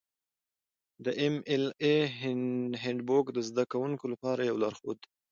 [1.03, 1.95] د ایم ایل اې
[2.83, 5.09] هینډبوک د زده کوونکو لپاره یو لارښود دی.